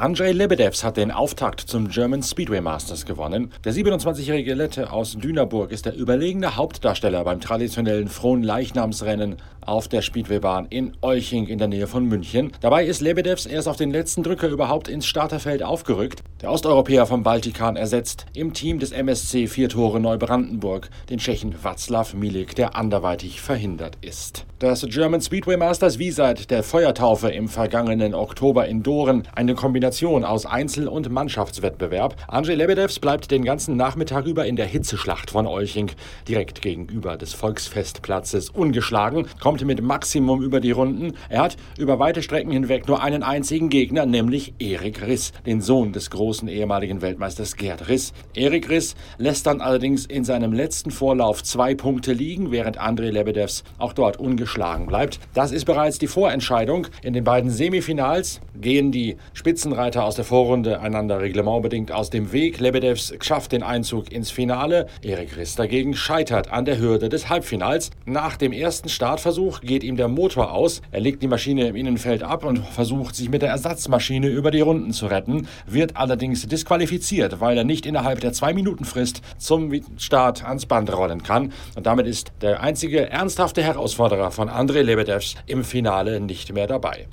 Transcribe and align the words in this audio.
Andrei 0.00 0.32
Lebedevs 0.32 0.82
hat 0.82 0.96
den 0.96 1.10
Auftakt 1.10 1.60
zum 1.60 1.88
German 1.88 2.22
Speedway 2.22 2.62
Masters 2.62 3.04
gewonnen. 3.04 3.52
Der 3.64 3.74
27-jährige 3.74 4.54
Lette 4.54 4.92
aus 4.92 5.12
Dünaburg 5.12 5.72
ist 5.72 5.84
der 5.84 5.94
überlegene 5.94 6.56
Hauptdarsteller 6.56 7.22
beim 7.22 7.38
traditionellen 7.38 8.08
Fronleichnamsrennen 8.08 9.36
auf 9.60 9.88
der 9.88 10.00
Speedwaybahn 10.00 10.64
in 10.70 10.96
Euching 11.02 11.48
in 11.48 11.58
der 11.58 11.68
Nähe 11.68 11.86
von 11.86 12.06
München. 12.06 12.52
Dabei 12.62 12.86
ist 12.86 13.02
Lebedevs 13.02 13.44
erst 13.44 13.68
auf 13.68 13.76
den 13.76 13.90
letzten 13.90 14.22
Drücker 14.22 14.48
überhaupt 14.48 14.88
ins 14.88 15.04
Starterfeld 15.04 15.62
aufgerückt. 15.62 16.22
Der 16.40 16.50
Osteuropäer 16.50 17.04
vom 17.04 17.22
Baltikan 17.22 17.76
ersetzt 17.76 18.24
im 18.34 18.54
Team 18.54 18.78
des 18.78 18.92
MSC 18.92 19.48
Vier 19.48 19.68
Tore 19.68 20.00
Neubrandenburg 20.00 20.88
den 21.10 21.18
Tschechen 21.18 21.54
Václav 21.54 22.16
Milik, 22.16 22.54
der 22.54 22.74
anderweitig 22.74 23.42
verhindert 23.42 23.98
ist. 24.00 24.46
Das 24.60 24.84
German 24.86 25.22
Speedway 25.22 25.56
Masters 25.56 25.98
wie 25.98 26.10
seit 26.10 26.50
der 26.50 26.62
Feuertaufe 26.62 27.30
im 27.30 27.48
vergangenen 27.48 28.12
Oktober 28.12 28.68
in 28.68 28.82
Doren 28.82 29.22
eine 29.34 29.54
Kombination 29.54 30.22
aus 30.22 30.44
Einzel- 30.44 30.86
und 30.86 31.08
Mannschaftswettbewerb. 31.08 32.14
Andrzej 32.28 32.56
Lebedevs 32.56 32.98
bleibt 32.98 33.30
den 33.30 33.42
ganzen 33.42 33.78
Nachmittag 33.78 34.26
über 34.26 34.44
in 34.44 34.56
der 34.56 34.66
Hitzeschlacht 34.66 35.30
von 35.30 35.46
Euching 35.46 35.90
direkt 36.28 36.60
gegenüber 36.60 37.16
des 37.16 37.32
Volksfestplatzes 37.32 38.50
ungeschlagen, 38.50 39.28
kommt 39.40 39.64
mit 39.64 39.80
Maximum 39.80 40.42
über 40.42 40.60
die 40.60 40.72
Runden. 40.72 41.14
Er 41.30 41.40
hat 41.40 41.56
über 41.78 41.98
weite 41.98 42.22
Strecken 42.22 42.50
hinweg 42.52 42.86
nur 42.86 43.02
einen 43.02 43.22
einzigen 43.22 43.70
Gegner, 43.70 44.04
nämlich 44.04 44.52
Erik 44.58 45.00
Riss, 45.06 45.32
den 45.46 45.62
Sohn 45.62 45.94
des 45.94 46.10
großen 46.10 46.48
ehemaligen 46.48 47.00
Weltmeisters 47.00 47.56
Gerd 47.56 47.88
Riss. 47.88 48.12
Erik 48.34 48.68
Riss 48.68 48.94
lässt 49.16 49.46
dann 49.46 49.62
allerdings 49.62 50.04
in 50.04 50.24
seinem 50.24 50.52
letzten 50.52 50.90
Vorlauf 50.90 51.42
zwei 51.42 51.74
Punkte 51.74 52.12
liegen, 52.12 52.50
während 52.50 52.76
Andrei 52.76 53.08
Lebedevs 53.08 53.64
auch 53.78 53.94
dort 53.94 54.18
ungeschlagen 54.18 54.49
bleibt. 54.86 55.20
Das 55.34 55.52
ist 55.52 55.64
bereits 55.64 55.98
die 55.98 56.06
Vorentscheidung. 56.06 56.86
In 57.02 57.12
den 57.12 57.24
beiden 57.24 57.50
Semifinals 57.50 58.40
gehen 58.60 58.92
die 58.92 59.16
Spitzenreiter 59.32 60.04
aus 60.04 60.16
der 60.16 60.24
Vorrunde 60.24 60.80
einander 60.80 61.20
reglementbedingt 61.20 61.92
aus 61.92 62.10
dem 62.10 62.32
Weg. 62.32 62.60
Lebedevs 62.60 63.14
schafft 63.20 63.52
den 63.52 63.62
Einzug 63.62 64.12
ins 64.12 64.30
Finale. 64.30 64.86
Erik 65.02 65.36
Riss 65.36 65.56
dagegen 65.56 65.94
scheitert 65.94 66.52
an 66.52 66.64
der 66.64 66.78
Hürde 66.78 67.08
des 67.08 67.28
Halbfinals. 67.28 67.90
Nach 68.04 68.36
dem 68.36 68.52
ersten 68.52 68.88
Startversuch 68.88 69.60
geht 69.60 69.84
ihm 69.84 69.96
der 69.96 70.08
Motor 70.08 70.52
aus. 70.52 70.82
Er 70.90 71.00
legt 71.00 71.22
die 71.22 71.28
Maschine 71.28 71.68
im 71.68 71.76
Innenfeld 71.76 72.22
ab 72.22 72.44
und 72.44 72.58
versucht 72.58 73.14
sich 73.14 73.30
mit 73.30 73.42
der 73.42 73.50
Ersatzmaschine 73.50 74.28
über 74.28 74.50
die 74.50 74.60
Runden 74.60 74.92
zu 74.92 75.06
retten, 75.06 75.48
wird 75.66 75.96
allerdings 75.96 76.46
disqualifiziert, 76.46 77.40
weil 77.40 77.56
er 77.56 77.64
nicht 77.64 77.86
innerhalb 77.86 78.20
der 78.20 78.32
zwei 78.32 78.52
Minuten 78.52 78.84
Frist 78.84 79.22
zum 79.38 79.72
Start 79.96 80.44
ans 80.44 80.66
Band 80.66 80.94
rollen 80.94 81.22
kann. 81.22 81.52
Und 81.76 81.86
damit 81.86 82.06
ist 82.06 82.32
der 82.42 82.62
einzige 82.62 83.08
ernsthafte 83.10 83.62
Herausforderer 83.62 84.30
von 84.30 84.39
Andrei 84.48 84.82
Lebedevs 84.82 85.34
im 85.46 85.64
Finale 85.64 86.20
nicht 86.20 86.52
mehr 86.52 86.66
dabei. 86.66 87.06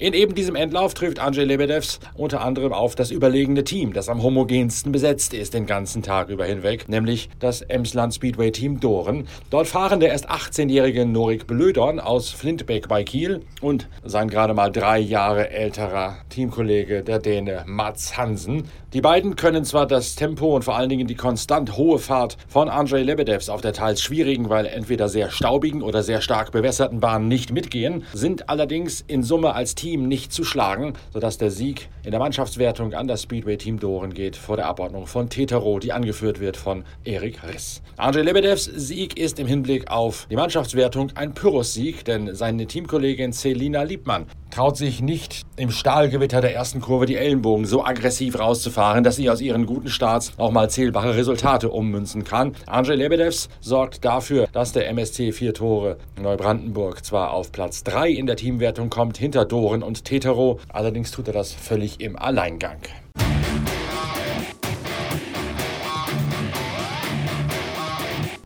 In 0.00 0.14
eben 0.14 0.34
diesem 0.34 0.56
Endlauf 0.56 0.94
trifft 0.94 1.18
Andrzej 1.18 1.44
Lebedevs 1.44 2.00
unter 2.14 2.40
anderem 2.40 2.72
auf 2.72 2.94
das 2.94 3.10
überlegene 3.10 3.64
Team, 3.64 3.92
das 3.92 4.08
am 4.08 4.22
homogensten 4.22 4.92
besetzt 4.92 5.34
ist 5.34 5.52
den 5.52 5.66
ganzen 5.66 6.02
Tag 6.02 6.30
über 6.30 6.46
hinweg, 6.46 6.88
nämlich 6.88 7.28
das 7.38 7.60
Emsland 7.60 8.14
Speedway 8.14 8.50
Team 8.50 8.80
Doren. 8.80 9.28
Dort 9.50 9.66
fahren 9.66 10.00
der 10.00 10.12
erst 10.12 10.30
18-jährige 10.30 11.04
Norik 11.04 11.46
Blödorn 11.46 12.00
aus 12.00 12.30
Flintbeck 12.30 12.88
bei 12.88 13.04
Kiel 13.04 13.42
und 13.60 13.90
sein 14.02 14.30
gerade 14.30 14.54
mal 14.54 14.72
drei 14.72 14.98
Jahre 14.98 15.50
älterer 15.50 16.16
Teamkollege, 16.30 17.02
der 17.02 17.18
Däne 17.18 17.64
Mats 17.66 18.16
Hansen. 18.16 18.70
Die 18.94 19.02
beiden 19.02 19.36
können 19.36 19.66
zwar 19.66 19.86
das 19.86 20.14
Tempo 20.14 20.56
und 20.56 20.64
vor 20.64 20.76
allen 20.76 20.88
Dingen 20.88 21.08
die 21.08 21.14
konstant 21.14 21.76
hohe 21.76 21.98
Fahrt 21.98 22.38
von 22.48 22.70
Andrzej 22.70 23.02
Lebedevs 23.02 23.50
auf 23.50 23.60
der 23.60 23.74
teils 23.74 24.00
schwierigen, 24.00 24.48
weil 24.48 24.64
entweder 24.64 25.10
sehr 25.10 25.30
staubigen 25.30 25.82
oder 25.82 26.02
sehr 26.02 26.22
stark 26.22 26.52
bewässerten 26.52 27.00
Bahn 27.00 27.28
nicht 27.28 27.52
mitgehen, 27.52 28.04
sind 28.14 28.48
allerdings 28.48 29.04
in 29.06 29.22
Summe 29.22 29.54
als 29.54 29.74
Team 29.74 29.89
Team 29.90 30.06
nicht 30.06 30.32
zu 30.32 30.44
schlagen, 30.44 30.92
sodass 31.12 31.36
der 31.36 31.50
Sieg 31.50 31.88
in 32.04 32.12
der 32.12 32.20
Mannschaftswertung 32.20 32.94
an 32.94 33.08
das 33.08 33.22
Speedway-Team 33.22 33.80
Doren 33.80 34.14
geht 34.14 34.36
vor 34.36 34.54
der 34.54 34.66
Abordnung 34.66 35.08
von 35.08 35.28
Tetero, 35.28 35.80
die 35.80 35.92
angeführt 35.92 36.38
wird 36.38 36.56
von 36.56 36.84
Erik 37.02 37.42
Riss. 37.42 37.82
Andrzej 37.96 38.22
Lebedevs 38.22 38.66
Sieg 38.66 39.18
ist 39.18 39.40
im 39.40 39.48
Hinblick 39.48 39.90
auf 39.90 40.28
die 40.30 40.36
Mannschaftswertung 40.36 41.10
ein 41.16 41.34
Pyrrhus-Sieg, 41.34 42.04
denn 42.04 42.36
seine 42.36 42.68
Teamkollegin 42.68 43.32
Celina 43.32 43.82
Liebmann 43.82 44.26
traut 44.50 44.76
sich 44.76 45.00
nicht 45.00 45.42
im 45.56 45.70
Stahlgewitter 45.70 46.40
der 46.40 46.54
ersten 46.54 46.80
Kurve 46.80 47.06
die 47.06 47.16
Ellenbogen 47.16 47.64
so 47.64 47.84
aggressiv 47.84 48.38
rauszufahren, 48.38 49.04
dass 49.04 49.16
sie 49.16 49.30
aus 49.30 49.40
ihren 49.40 49.66
guten 49.66 49.88
Starts 49.88 50.32
auch 50.36 50.50
mal 50.50 50.70
zählbare 50.70 51.16
Resultate 51.16 51.70
ummünzen 51.70 52.24
kann. 52.24 52.54
Andrzej 52.66 52.96
Lebedevs 52.96 53.48
sorgt 53.60 54.04
dafür, 54.04 54.48
dass 54.52 54.72
der 54.72 54.88
MSC 54.88 55.32
vier 55.32 55.54
Tore 55.54 55.96
Neubrandenburg 56.20 57.04
zwar 57.04 57.32
auf 57.32 57.52
Platz 57.52 57.84
3 57.84 58.10
in 58.10 58.26
der 58.26 58.36
Teamwertung 58.36 58.90
kommt, 58.90 59.16
hinter 59.18 59.44
Doren 59.44 59.82
und 59.82 60.04
Tetero, 60.04 60.60
allerdings 60.72 61.10
tut 61.10 61.28
er 61.28 61.34
das 61.34 61.52
völlig 61.52 62.00
im 62.00 62.16
Alleingang. 62.18 62.78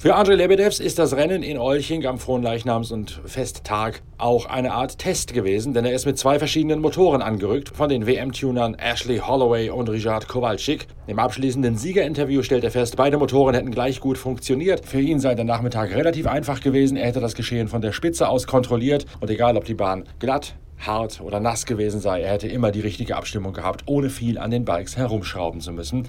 Für 0.04 0.16
Andrzej 0.16 0.37
Lebedevs 0.37 0.81
ist 0.81 0.98
das 0.98 1.16
Rennen 1.16 1.42
in 1.42 1.56
Olching 1.56 2.04
am 2.04 2.16
Fronleichnams- 2.16 2.92
und 2.92 3.22
Festtag 3.25 4.03
auch 4.19 4.44
eine 4.44 4.75
Art 4.75 4.98
Test 4.98 5.32
gewesen, 5.32 5.72
denn 5.72 5.87
er 5.87 5.94
ist 5.94 6.04
mit 6.04 6.19
zwei 6.19 6.38
verschiedenen 6.38 6.82
Motoren 6.82 7.22
angerückt, 7.22 7.70
von 7.75 7.88
den 7.88 8.06
WM-Tunern 8.06 8.75
Ashley 8.75 9.16
Holloway 9.16 9.70
und 9.70 9.88
Richard 9.88 10.28
Kowalczyk. 10.28 10.88
Im 11.06 11.19
abschließenden 11.19 11.78
Siegerinterview 11.78 12.43
stellt 12.43 12.64
er 12.64 12.70
fest, 12.70 12.97
beide 12.98 13.16
Motoren 13.16 13.54
hätten 13.54 13.70
gleich 13.70 13.98
gut 13.98 14.19
funktioniert. 14.19 14.84
Für 14.84 15.00
ihn 15.00 15.20
sei 15.20 15.34
der 15.34 15.47
Nachmittag 15.47 15.94
relativ 15.94 16.26
einfach 16.26 16.60
gewesen, 16.60 16.98
er 16.98 17.06
hätte 17.06 17.20
das 17.20 17.34
Geschehen 17.34 17.69
von 17.69 17.81
der 17.81 17.93
Spitze 17.93 18.28
aus 18.28 18.47
kontrolliert 18.47 19.06
und 19.20 19.31
egal 19.31 19.56
ob 19.56 19.64
die 19.64 19.72
Bahn 19.72 20.04
glatt, 20.19 20.54
hart 20.81 21.22
oder 21.22 21.41
nass 21.41 21.64
gewesen 21.64 22.00
sei, 22.00 22.20
er 22.20 22.32
hätte 22.32 22.48
immer 22.48 22.72
die 22.72 22.81
richtige 22.81 23.16
Abstimmung 23.16 23.54
gehabt, 23.54 23.84
ohne 23.87 24.10
viel 24.10 24.37
an 24.37 24.50
den 24.50 24.66
Bikes 24.66 24.98
herumschrauben 24.98 25.62
zu 25.62 25.72
müssen. 25.72 26.06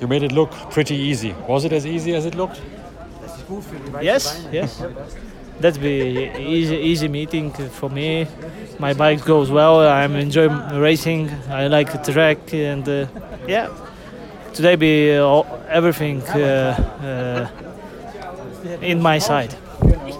You 0.00 0.08
made 0.08 0.24
it 0.24 0.32
look 0.32 0.48
pretty 0.70 0.94
easy. 0.94 1.34
Was 1.46 1.64
it 1.64 1.74
as 1.74 1.84
easy 1.84 2.14
as 2.14 2.24
it 2.24 2.34
looked? 2.34 2.62
Yes, 4.02 4.46
yes. 4.52 4.82
That's 5.60 5.78
be 5.78 6.30
easy, 6.38 6.76
easy 6.76 7.08
meeting 7.08 7.50
for 7.50 7.88
me. 7.88 8.26
My 8.78 8.92
bike 8.92 9.24
goes 9.24 9.50
well. 9.50 9.80
I'm 9.80 10.14
enjoying 10.16 10.52
racing. 10.78 11.30
I 11.48 11.68
like 11.68 11.92
the 11.92 12.12
track, 12.12 12.52
and 12.52 12.86
uh, 12.88 13.06
yeah, 13.46 13.70
today 14.52 14.76
be 14.76 15.16
all, 15.16 15.46
everything 15.68 16.22
uh, 16.22 17.48
uh, 17.50 18.82
in 18.82 19.00
my 19.00 19.18
side. 19.18 19.54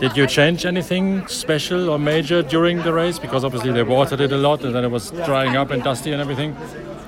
Did 0.01 0.17
you 0.17 0.27
change 0.27 0.65
anything 0.65 1.27
special 1.27 1.91
or 1.91 1.99
major 1.99 2.43
during 2.43 2.83
the 2.83 2.93
race? 2.93 3.19
Because 3.19 3.45
obviously 3.45 3.73
they 3.73 3.83
watered 3.83 4.21
it 4.21 4.33
a 4.33 4.37
lot 4.37 4.63
and 4.63 4.75
then 4.75 4.85
it 4.85 4.91
was 4.91 5.11
drying 5.11 5.57
up 5.57 5.71
and 5.71 5.83
dusty 5.83 6.13
and 6.13 6.21
everything. 6.21 6.55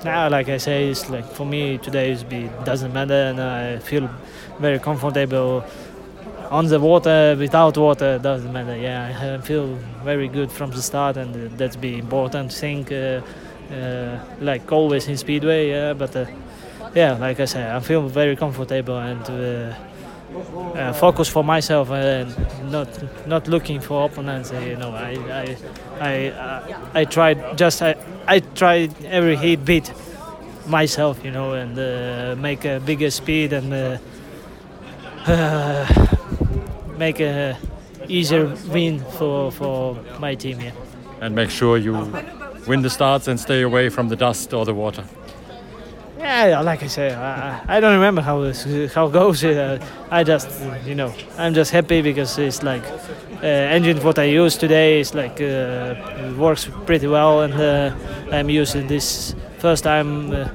Now, 0.03 0.29
like 0.29 0.49
I 0.49 0.57
say, 0.57 0.89
it's 0.89 1.09
like 1.09 1.25
for 1.25 1.45
me 1.45 1.77
today 1.77 2.11
is 2.11 2.23
be 2.23 2.49
doesn't 2.63 2.93
matter, 2.93 3.13
and 3.13 3.39
I 3.39 3.79
feel 3.79 4.09
very 4.59 4.79
comfortable 4.79 5.63
on 6.49 6.67
the 6.67 6.79
water, 6.79 7.35
without 7.37 7.77
water, 7.77 8.17
doesn't 8.19 8.51
matter. 8.51 8.75
Yeah, 8.75 9.37
I 9.39 9.45
feel 9.45 9.75
very 10.03 10.27
good 10.27 10.51
from 10.51 10.71
the 10.71 10.81
start, 10.81 11.17
and 11.17 11.57
that's 11.57 11.75
the 11.75 11.97
important 11.97 12.51
thing. 12.53 12.91
Uh, 12.91 13.21
uh, 13.71 14.19
like 14.41 14.71
always 14.71 15.07
in 15.07 15.17
speedway, 15.17 15.69
yeah. 15.69 15.93
But 15.93 16.15
uh, 16.15 16.25
yeah, 16.95 17.13
like 17.13 17.39
I 17.39 17.45
said, 17.45 17.75
I 17.75 17.79
feel 17.79 18.07
very 18.07 18.35
comfortable 18.35 18.97
and 18.97 19.21
uh, 19.29 19.75
uh, 20.75 20.93
focus 20.93 21.27
for 21.29 21.43
myself 21.43 21.91
and 21.91 22.35
not 22.71 22.87
not 23.27 23.47
looking 23.47 23.79
for 23.79 24.05
opponents. 24.05 24.51
You 24.51 24.75
know, 24.75 24.91
I 24.91 25.17
I 25.31 25.57
I, 26.01 27.01
I 27.01 27.05
tried 27.05 27.57
just 27.57 27.81
I, 27.81 27.95
I 28.27 28.39
tried 28.39 28.93
every 29.05 29.35
heat 29.35 29.63
beat 29.65 29.91
myself. 30.67 31.23
You 31.23 31.31
know, 31.31 31.53
and 31.53 31.77
uh, 31.77 32.35
make 32.41 32.65
a 32.65 32.79
bigger 32.79 33.11
speed 33.11 33.53
and 33.53 33.99
make 36.99 37.19
a 37.21 37.57
easier 38.07 38.53
win 38.73 38.99
for 39.17 39.51
for 39.51 39.97
my 40.19 40.35
team. 40.35 40.59
Yeah. 40.59 40.71
And 41.21 41.35
make 41.35 41.49
sure 41.49 41.77
you 41.77 41.93
win 42.67 42.81
the 42.81 42.89
starts 42.89 43.27
and 43.27 43.39
stay 43.39 43.61
away 43.63 43.89
from 43.89 44.09
the 44.09 44.15
dust 44.15 44.53
or 44.53 44.65
the 44.65 44.73
water. 44.73 45.03
Yeah, 46.19 46.59
like 46.59 46.83
I 46.83 46.87
say, 46.87 47.13
I, 47.13 47.77
I 47.77 47.79
don't 47.79 47.93
remember 47.93 48.21
how 48.21 48.41
this, 48.41 48.93
how 48.93 49.07
it 49.07 49.13
goes. 49.13 49.43
Uh, 49.43 49.79
I 50.11 50.23
just, 50.23 50.49
you 50.85 50.93
know, 50.93 51.13
I'm 51.37 51.53
just 51.53 51.71
happy 51.71 52.01
because 52.01 52.37
it's 52.37 52.61
like 52.61 52.83
uh, 53.41 53.75
engine 53.75 53.97
what 54.03 54.19
I 54.19 54.25
use 54.25 54.57
today 54.57 54.99
is 54.99 55.15
like 55.15 55.41
uh, 55.41 55.95
works 56.37 56.69
pretty 56.85 57.07
well, 57.07 57.41
and 57.41 57.53
uh, 57.53 57.95
I'm 58.31 58.49
using 58.49 58.87
this 58.87 59.33
first 59.59 59.83
time, 59.85 60.31
uh, 60.31 60.49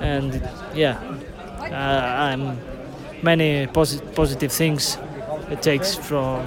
and 0.00 0.42
yeah, 0.74 0.98
uh, 1.60 2.30
I'm 2.32 2.58
many 3.22 3.66
posi- 3.66 4.14
positive 4.14 4.50
things 4.50 4.98
it 5.50 5.62
takes 5.62 5.94
from 5.94 6.42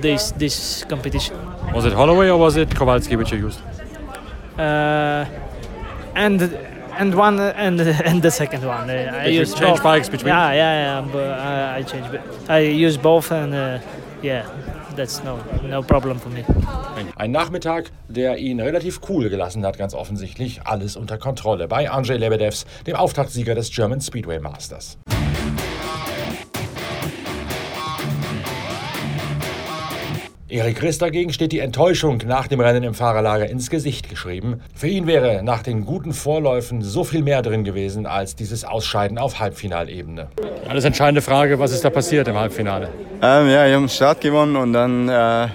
this 0.00 0.32
this 0.32 0.84
competition. 0.88 1.36
Was 1.74 1.84
it 1.84 1.92
Holloway 1.92 2.28
or 2.30 2.38
was 2.38 2.56
it 2.56 2.74
Kowalski 2.74 3.16
which 3.16 3.32
you 3.32 3.38
used? 3.38 3.60
Uh, 4.58 5.24
and 6.14 6.42
and 6.98 7.14
one 7.14 7.40
and 7.40 7.80
and 8.04 8.22
the 8.22 8.30
second 8.30 8.64
one. 8.64 8.90
Uh, 8.90 9.12
I 9.20 9.24
Did 9.24 9.34
you 9.34 9.40
use 9.40 9.54
change 9.54 9.76
both. 9.78 9.82
bikes 9.82 10.08
between? 10.08 10.28
Yeah, 10.28 10.52
yeah, 10.52 11.00
yeah. 11.00 11.12
But 11.12 11.28
uh, 11.28 11.78
I 11.78 11.82
changed. 11.82 12.18
I 12.48 12.58
use 12.86 12.96
both, 12.98 13.32
and 13.32 13.54
uh, 13.54 13.78
yeah, 14.22 14.46
that's 14.96 15.22
no 15.24 15.38
no 15.62 15.82
problem 15.82 16.18
for 16.18 16.28
me. 16.30 16.44
Ein 17.16 17.30
Nachmittag, 17.32 17.90
der 18.08 18.36
ihn 18.38 18.60
relativ 18.60 19.00
cool 19.08 19.28
gelassen 19.30 19.64
hat, 19.64 19.78
ganz 19.78 19.94
offensichtlich. 19.94 20.60
Alles 20.64 20.96
unter 20.96 21.18
Kontrolle 21.18 21.66
bei 21.68 21.90
Andrzej 21.90 22.18
Lebedevs, 22.18 22.66
dem 22.86 22.96
Auftaktsieger 22.96 23.54
des 23.54 23.70
German 23.70 24.00
Speedway 24.00 24.38
Masters. 24.38 24.98
Erik 30.52 30.82
Riss 30.82 30.98
dagegen 30.98 31.32
steht 31.32 31.50
die 31.52 31.60
Enttäuschung 31.60 32.18
nach 32.26 32.46
dem 32.46 32.60
Rennen 32.60 32.82
im 32.82 32.92
Fahrerlager 32.92 33.48
ins 33.48 33.70
Gesicht 33.70 34.10
geschrieben. 34.10 34.60
Für 34.74 34.86
ihn 34.86 35.06
wäre 35.06 35.42
nach 35.42 35.62
den 35.62 35.86
guten 35.86 36.12
Vorläufen 36.12 36.82
so 36.82 37.04
viel 37.04 37.22
mehr 37.22 37.40
drin 37.40 37.64
gewesen 37.64 38.04
als 38.04 38.36
dieses 38.36 38.62
Ausscheiden 38.62 39.16
auf 39.16 39.40
Halbfinalebene. 39.40 40.28
Alles 40.68 40.84
entscheidende 40.84 41.22
Frage, 41.22 41.58
was 41.58 41.72
ist 41.72 41.86
da 41.86 41.88
passiert 41.88 42.28
im 42.28 42.36
Halbfinale? 42.36 42.90
Ähm, 43.22 43.48
ja, 43.48 43.66
ich 43.66 43.72
habe 43.72 43.84
den 43.84 43.88
Start 43.88 44.20
gewonnen 44.20 44.56
und 44.56 44.74
dann 44.74 45.08
äh, 45.08 45.48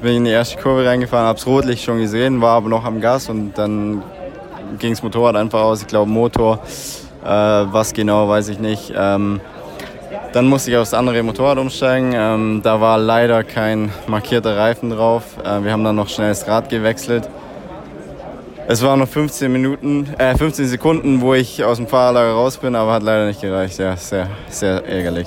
bin 0.00 0.12
ich 0.12 0.16
in 0.16 0.24
die 0.24 0.30
erste 0.30 0.56
Kurve 0.56 0.86
reingefahren, 0.86 1.26
habe 1.26 1.38
das 1.38 1.46
Rotlicht 1.46 1.84
schon 1.84 1.98
gesehen, 1.98 2.40
war 2.40 2.56
aber 2.56 2.70
noch 2.70 2.86
am 2.86 2.98
Gas 3.02 3.28
und 3.28 3.58
dann 3.58 4.02
ging 4.78 4.92
das 4.92 5.02
Motorrad 5.02 5.36
einfach 5.36 5.60
aus. 5.60 5.82
Ich 5.82 5.86
glaube 5.86 6.10
Motor, 6.10 6.60
äh, 7.22 7.28
was 7.28 7.92
genau, 7.92 8.26
weiß 8.26 8.48
ich 8.48 8.58
nicht. 8.58 8.90
Ähm, 8.96 9.42
dann 10.32 10.46
musste 10.46 10.70
ich 10.70 10.76
aufs 10.76 10.94
andere 10.94 11.22
Motorrad 11.22 11.58
umsteigen. 11.58 12.12
Ähm, 12.14 12.60
da 12.62 12.80
war 12.80 12.98
leider 12.98 13.42
kein 13.44 13.90
markierter 14.06 14.56
Reifen 14.56 14.90
drauf. 14.90 15.24
Äh, 15.44 15.64
wir 15.64 15.72
haben 15.72 15.84
dann 15.84 15.96
noch 15.96 16.08
schnell 16.08 16.28
das 16.28 16.46
Rad 16.46 16.68
gewechselt. 16.68 17.28
Es 18.68 18.82
waren 18.82 19.00
noch 19.00 19.08
15 19.08 19.50
Minuten, 19.50 20.06
äh, 20.18 20.36
15 20.36 20.66
Sekunden, 20.66 21.20
wo 21.20 21.34
ich 21.34 21.64
aus 21.64 21.78
dem 21.78 21.88
Fahrerlager 21.88 22.32
raus 22.32 22.56
bin, 22.56 22.76
aber 22.76 22.92
hat 22.92 23.02
leider 23.02 23.26
nicht 23.26 23.40
gereicht. 23.40 23.78
Ja, 23.78 23.96
sehr, 23.96 24.28
sehr 24.48 24.86
ärgerlich. 24.86 25.26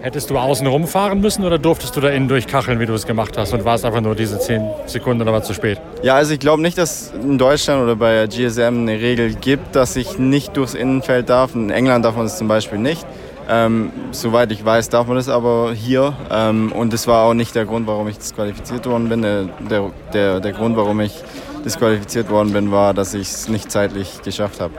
Hättest 0.00 0.28
du 0.28 0.36
außen 0.36 0.66
rumfahren 0.66 1.20
müssen 1.20 1.44
oder 1.44 1.58
durftest 1.58 1.96
du 1.96 2.00
da 2.02 2.10
innen 2.10 2.28
durchkacheln, 2.28 2.78
wie 2.78 2.86
du 2.86 2.92
es 2.92 3.06
gemacht 3.06 3.38
hast 3.38 3.54
und 3.54 3.64
warst 3.64 3.86
einfach 3.86 4.02
nur 4.02 4.14
diese 4.14 4.38
10 4.38 4.62
Sekunden 4.86 5.22
oder 5.22 5.32
war 5.32 5.42
zu 5.42 5.54
spät? 5.54 5.80
Ja, 6.02 6.14
also 6.14 6.34
ich 6.34 6.40
glaube 6.40 6.60
nicht, 6.60 6.76
dass 6.76 7.10
in 7.14 7.38
Deutschland 7.38 7.82
oder 7.82 7.96
bei 7.96 8.26
GSM 8.26 8.60
eine 8.82 9.00
Regel 9.00 9.34
gibt, 9.34 9.74
dass 9.74 9.96
ich 9.96 10.18
nicht 10.18 10.56
durchs 10.56 10.74
Innenfeld 10.74 11.30
darf. 11.30 11.54
In 11.54 11.70
England 11.70 12.04
darf 12.04 12.16
man 12.16 12.26
es 12.26 12.36
zum 12.36 12.48
Beispiel 12.48 12.78
nicht. 12.78 13.04
Ähm, 13.48 13.92
soweit 14.10 14.50
ich 14.52 14.64
weiß, 14.64 14.88
darf 14.88 15.06
man 15.06 15.16
das 15.16 15.28
aber 15.28 15.72
hier. 15.74 16.14
Ähm, 16.30 16.72
und 16.72 16.92
das 16.92 17.06
war 17.06 17.24
auch 17.24 17.34
nicht 17.34 17.54
der 17.54 17.66
Grund, 17.66 17.86
warum 17.86 18.08
ich 18.08 18.18
disqualifiziert 18.18 18.86
worden 18.86 19.08
bin. 19.08 19.22
Der, 19.22 19.90
der, 20.12 20.40
der 20.40 20.52
Grund, 20.52 20.76
warum 20.76 21.00
ich 21.00 21.22
disqualifiziert 21.64 22.30
worden 22.30 22.52
bin, 22.52 22.70
war, 22.72 22.94
dass 22.94 23.14
ich 23.14 23.28
es 23.28 23.48
nicht 23.48 23.70
zeitlich 23.70 24.22
geschafft 24.22 24.60
habe. 24.60 24.74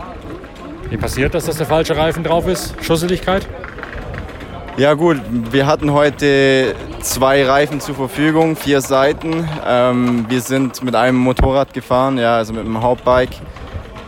Wie 0.89 0.97
passiert 0.97 1.33
das, 1.33 1.45
dass 1.45 1.57
der 1.57 1.65
falsche 1.65 1.97
Reifen 1.97 2.23
drauf 2.23 2.47
ist? 2.47 2.75
Schusseligkeit? 2.83 3.47
Ja 4.77 4.93
gut, 4.93 5.21
wir 5.51 5.67
hatten 5.67 5.93
heute 5.93 6.75
zwei 6.99 7.45
Reifen 7.45 7.79
zur 7.79 7.95
Verfügung, 7.95 8.57
vier 8.57 8.81
Seiten. 8.81 9.47
Ähm, 9.65 10.25
wir 10.27 10.41
sind 10.41 10.83
mit 10.83 10.95
einem 10.95 11.17
Motorrad 11.17 11.73
gefahren, 11.73 12.17
ja, 12.17 12.35
also 12.35 12.51
mit 12.51 12.65
einem 12.65 12.81
Hauptbike. 12.81 13.29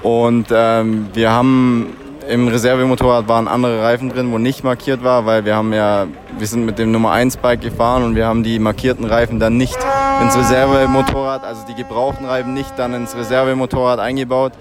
Und 0.04 0.48
ähm, 0.52 1.08
wir 1.14 1.32
haben 1.32 1.96
im 2.30 2.48
Reservemotorrad 2.48 3.28
waren 3.28 3.48
andere 3.48 3.82
Reifen 3.82 4.10
drin, 4.10 4.32
wo 4.32 4.38
nicht 4.38 4.64
markiert 4.64 5.04
war, 5.04 5.26
weil 5.26 5.46
wir 5.46 5.56
haben 5.56 5.74
ja, 5.74 6.08
wir 6.38 6.48
sind 6.48 6.66
mit 6.66 6.78
dem 6.78 6.92
Nummer 6.92 7.12
1 7.12 7.38
Bike 7.38 7.62
gefahren 7.62 8.04
und 8.04 8.16
wir 8.16 8.26
haben 8.26 8.44
die 8.44 8.60
markierten 8.60 9.06
Reifen 9.06 9.40
dann 9.40 9.58
nicht 9.58 9.78
ins 10.22 10.38
Reservemotorrad, 10.38 11.44
also 11.44 11.62
die 11.68 11.76
gebrauchten 11.76 12.26
Reifen 12.26 12.54
nicht 12.54 12.72
dann 12.78 12.94
ins 12.94 13.16
Reservemotorrad 13.16 14.00
eingebaut. 14.00 14.54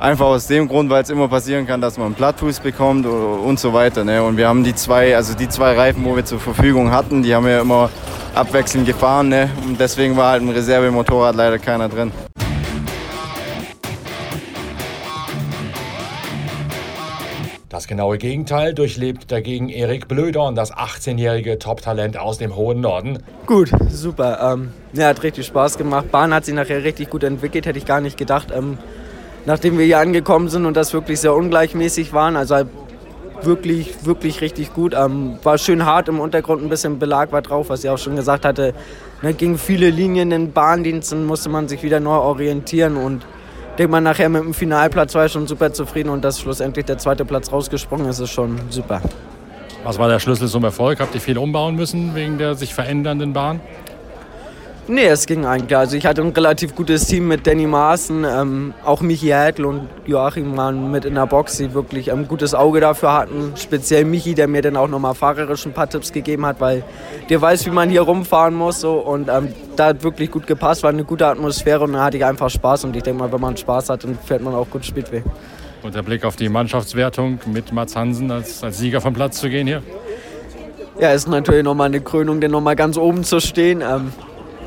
Einfach 0.00 0.26
aus 0.26 0.46
dem 0.48 0.68
Grund, 0.68 0.90
weil 0.90 1.02
es 1.02 1.10
immer 1.10 1.28
passieren 1.28 1.66
kann, 1.66 1.80
dass 1.80 1.96
man 1.96 2.06
einen 2.06 2.14
Plattfuß 2.14 2.60
bekommt 2.60 3.06
und 3.06 3.58
so 3.58 3.72
weiter. 3.72 4.04
Ne? 4.04 4.22
Und 4.22 4.36
wir 4.36 4.48
haben 4.48 4.64
die 4.64 4.74
zwei, 4.74 5.16
also 5.16 5.34
die 5.34 5.48
zwei 5.48 5.72
Reifen, 5.72 6.04
wo 6.04 6.16
wir 6.16 6.24
zur 6.24 6.40
Verfügung 6.40 6.90
hatten, 6.90 7.22
die 7.22 7.34
haben 7.34 7.46
wir 7.46 7.60
immer 7.60 7.90
abwechselnd 8.34 8.86
gefahren. 8.86 9.28
Ne? 9.28 9.48
Und 9.66 9.80
deswegen 9.80 10.16
war 10.16 10.32
halt 10.32 10.42
im 10.42 10.50
Reservemotorrad 10.50 11.36
leider 11.36 11.58
keiner 11.58 11.88
drin. 11.88 12.10
Das 17.74 17.88
genaue 17.88 18.18
Gegenteil 18.18 18.72
durchlebt 18.72 19.32
dagegen 19.32 19.68
Erik 19.68 20.06
Blödorn, 20.06 20.54
das 20.54 20.72
18-jährige 20.72 21.58
Top-Talent 21.58 22.16
aus 22.16 22.38
dem 22.38 22.54
hohen 22.54 22.80
Norden. 22.80 23.18
Gut, 23.46 23.72
super. 23.88 24.52
Ähm, 24.52 24.70
ja, 24.92 25.08
hat 25.08 25.24
richtig 25.24 25.46
Spaß 25.46 25.76
gemacht. 25.76 26.08
Bahn 26.12 26.32
hat 26.32 26.44
sich 26.44 26.54
nachher 26.54 26.84
richtig 26.84 27.10
gut 27.10 27.24
entwickelt, 27.24 27.66
hätte 27.66 27.76
ich 27.76 27.84
gar 27.84 28.00
nicht 28.00 28.16
gedacht. 28.16 28.52
Ähm, 28.56 28.78
nachdem 29.44 29.76
wir 29.76 29.84
hier 29.84 29.98
angekommen 29.98 30.48
sind 30.50 30.66
und 30.66 30.76
das 30.76 30.92
wirklich 30.92 31.18
sehr 31.18 31.34
ungleichmäßig 31.34 32.12
waren, 32.12 32.36
also 32.36 32.62
wirklich, 33.42 34.06
wirklich 34.06 34.40
richtig 34.40 34.72
gut. 34.72 34.94
Ähm, 34.96 35.40
war 35.42 35.58
schön 35.58 35.84
hart 35.84 36.06
im 36.06 36.20
Untergrund, 36.20 36.62
ein 36.62 36.68
bisschen 36.68 37.00
Belag 37.00 37.32
war 37.32 37.42
drauf, 37.42 37.70
was 37.70 37.82
ich 37.82 37.90
auch 37.90 37.98
schon 37.98 38.14
gesagt 38.14 38.44
hatte. 38.44 38.72
Ne, 39.20 39.34
gingen 39.34 39.58
viele 39.58 39.90
Linien 39.90 40.30
in 40.30 40.52
Bahndiensten, 40.52 41.26
musste 41.26 41.48
man 41.48 41.66
sich 41.66 41.82
wieder 41.82 41.98
neu 41.98 42.18
orientieren 42.18 42.96
und 42.96 43.26
denke 43.76 43.90
mal, 43.90 44.00
nachher 44.00 44.28
mit 44.28 44.42
dem 44.42 44.54
Finalplatz 44.54 45.14
war 45.14 45.26
ich 45.26 45.32
schon 45.32 45.46
super 45.46 45.72
zufrieden 45.72 46.10
und 46.10 46.24
dass 46.24 46.40
schlussendlich 46.40 46.86
der 46.86 46.98
zweite 46.98 47.24
Platz 47.24 47.50
rausgesprungen 47.50 48.08
ist, 48.08 48.20
ist 48.20 48.30
schon 48.30 48.58
super. 48.70 49.00
Was 49.84 49.98
war 49.98 50.08
der 50.08 50.18
Schlüssel 50.18 50.48
zum 50.48 50.64
Erfolg? 50.64 51.00
Habt 51.00 51.14
ihr 51.14 51.20
viel 51.20 51.36
umbauen 51.36 51.74
müssen 51.74 52.14
wegen 52.14 52.38
der 52.38 52.54
sich 52.54 52.72
verändernden 52.72 53.32
Bahn? 53.32 53.60
Nee, 54.86 55.06
es 55.06 55.24
ging 55.24 55.46
eigentlich. 55.46 55.74
Also 55.74 55.96
ich 55.96 56.04
hatte 56.04 56.20
ein 56.20 56.28
relativ 56.28 56.74
gutes 56.74 57.06
Team 57.06 57.26
mit 57.26 57.46
Danny 57.46 57.66
Maaßen, 57.66 58.24
ähm, 58.24 58.74
auch 58.84 59.00
Michi 59.00 59.28
Hädl 59.28 59.64
und 59.64 59.88
Joachim 60.04 60.54
waren 60.58 60.90
mit 60.90 61.06
in 61.06 61.14
der 61.14 61.26
Box, 61.26 61.56
die 61.56 61.72
wirklich 61.72 62.12
ein 62.12 62.28
gutes 62.28 62.52
Auge 62.52 62.80
dafür 62.80 63.14
hatten. 63.14 63.54
Speziell 63.56 64.04
Michi, 64.04 64.34
der 64.34 64.46
mir 64.46 64.60
dann 64.60 64.76
auch 64.76 64.88
nochmal 64.88 65.14
fahrerisch 65.14 65.64
ein 65.64 65.72
paar 65.72 65.88
Tipps 65.88 66.12
gegeben 66.12 66.44
hat, 66.44 66.60
weil 66.60 66.84
der 67.30 67.40
weiß, 67.40 67.64
wie 67.64 67.70
man 67.70 67.88
hier 67.88 68.02
rumfahren 68.02 68.54
muss. 68.54 68.82
So, 68.82 68.96
und 68.96 69.30
ähm, 69.30 69.54
da 69.74 69.86
hat 69.86 70.04
wirklich 70.04 70.30
gut 70.30 70.46
gepasst, 70.46 70.82
war 70.82 70.90
eine 70.90 71.04
gute 71.04 71.26
Atmosphäre 71.26 71.84
und 71.84 71.94
da 71.94 72.04
hatte 72.04 72.18
ich 72.18 72.24
einfach 72.24 72.50
Spaß. 72.50 72.84
Und 72.84 72.94
ich 72.94 73.02
denke 73.02 73.20
mal, 73.20 73.32
wenn 73.32 73.40
man 73.40 73.56
Spaß 73.56 73.88
hat, 73.88 74.04
dann 74.04 74.18
fährt 74.18 74.42
man 74.42 74.54
auch 74.54 74.68
gut 74.68 74.84
Speedway. 74.84 75.22
Und 75.82 75.94
der 75.94 76.02
Blick 76.02 76.26
auf 76.26 76.36
die 76.36 76.50
Mannschaftswertung 76.50 77.38
mit 77.46 77.72
Mats 77.72 77.96
Hansen 77.96 78.30
als, 78.30 78.62
als 78.62 78.78
Sieger 78.78 79.00
vom 79.00 79.14
Platz 79.14 79.40
zu 79.40 79.48
gehen 79.48 79.66
hier? 79.66 79.82
Ja, 81.00 81.12
ist 81.12 81.26
natürlich 81.26 81.64
nochmal 81.64 81.86
eine 81.86 82.02
Krönung, 82.02 82.40
denn 82.40 82.50
nochmal 82.50 82.76
ganz 82.76 82.98
oben 82.98 83.24
zu 83.24 83.40
stehen. 83.40 83.80
Ähm, 83.80 84.12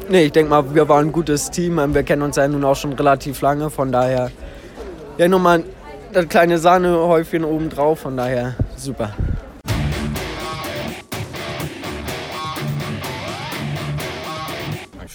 Nee, 0.10 0.26
ich 0.26 0.32
denke 0.32 0.50
mal, 0.50 0.74
wir 0.74 0.88
waren 0.88 1.08
ein 1.08 1.12
gutes 1.12 1.52
Team. 1.52 1.82
Wir 1.94 2.04
kennen 2.04 2.22
uns 2.22 2.38
ja 2.38 2.48
nun 2.48 2.64
auch 2.64 2.78
schon 2.78 2.94
relativ 2.94 3.42
lange. 3.42 3.70
Von 3.70 3.92
daher, 3.92 4.32
ja, 5.18 5.28
nochmal 5.28 5.66
das 6.14 6.30
kleine 6.30 6.60
Sahnehäufchen 6.60 7.44
oben 7.44 7.70
drauf. 7.70 8.00
Von 8.00 8.16
daher, 8.16 8.56
super. 8.78 9.14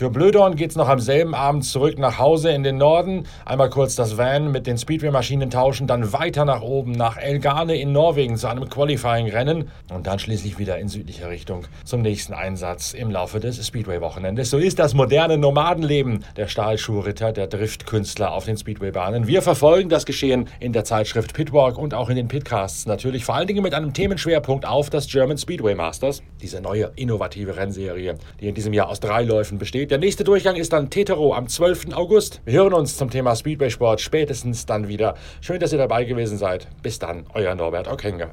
Für 0.03 0.11
Blödorn 0.11 0.57
geht 0.57 0.71
es 0.71 0.77
noch 0.77 0.89
am 0.89 0.99
selben 0.99 1.33
Abend 1.33 1.65
zurück 1.65 1.97
nach 1.97 2.19
Hause 2.19 2.51
in 2.51 2.65
den 2.65 2.77
Norden. 2.77 3.25
Einmal 3.45 3.71
kurz 3.71 3.95
das 3.95 4.19
Van 4.19 4.51
mit 4.51 4.67
den 4.67 4.77
Speedway-Maschinen 4.77 5.49
tauschen, 5.49 5.87
dann 5.87 6.13
weiter 6.13 6.45
nach 6.45 6.61
oben 6.61 6.91
nach 6.91 7.19
Elgane 7.19 7.77
in 7.77 7.93
Norwegen 7.93 8.37
zu 8.37 8.49
einem 8.49 8.69
Qualifying-Rennen 8.69 9.71
und 9.95 10.09
dann 10.09 10.19
schließlich 10.19 10.59
wieder 10.59 10.77
in 10.79 10.89
südlicher 10.89 11.31
Richtung 11.31 11.67
zum 11.85 12.03
nächsten 12.03 12.35
Einsatz 12.35 12.95
im 12.95 13.13
Laufe 13.13 13.39
des 13.39 13.65
Speedway-Wochenendes. 13.65 14.51
So 14.51 14.59
ist 14.59 14.81
das 14.81 14.93
moderne 14.93 15.39
Nomadenleben 15.39 16.25
der 16.37 16.49
Stahlschuhritter, 16.49 17.31
der 17.31 17.47
Driftkünstler 17.47 18.33
auf 18.33 18.45
den 18.45 18.57
Speedway-Bahnen. 18.57 19.29
Wir 19.29 19.41
verfolgen 19.41 19.89
das 19.89 20.05
Geschehen 20.05 20.49
in 20.59 20.73
der 20.73 20.83
Zeitschrift 20.83 21.33
Pitwalk 21.33 21.79
und 21.79 21.95
auch 21.95 22.09
in 22.09 22.17
den 22.17 22.27
Pitcasts 22.27 22.87
natürlich, 22.87 23.25
vor 23.25 23.37
allen 23.37 23.47
Dingen 23.47 23.63
mit 23.63 23.73
einem 23.73 23.93
Themenschwerpunkt 23.95 24.67
auf 24.67 24.91
das 24.91 25.07
German 25.07 25.39
Speedway 25.39 25.77
Masters, 25.77 26.25
diese 26.41 26.61
neue 26.61 26.91
innovative 26.97 27.57
Rennserie, 27.57 28.17
die 28.41 28.49
in 28.49 28.57
diesem 28.57 28.73
Jahr 28.73 28.89
aus 28.89 28.99
drei 28.99 29.23
Läufen 29.23 29.59
besteht. 29.59 29.92
Der 29.93 29.99
nächste 29.99 30.25
Durchgang 30.25 30.57
ist 30.57 30.73
dann 30.73 30.89
Tetero 30.89 31.35
am 31.35 31.49
12. 31.49 31.93
August. 31.93 32.41
Wir 32.47 32.61
hören 32.61 32.73
uns 32.73 32.97
zum 32.97 33.11
Thema 33.11 33.37
Speedway 33.37 33.69
Sport 33.69 34.01
spätestens 34.01 34.65
dann 34.65 34.89
wieder. 34.89 35.17
Schön, 35.43 35.61
dass 35.61 35.71
ihr 35.71 35.77
dabei 35.77 36.05
gewesen 36.05 36.39
seid. 36.39 36.67
Bis 36.83 36.99
dann, 36.99 37.27
euer 37.35 37.55
Norbert 37.55 37.89
Okenga. 37.89 38.31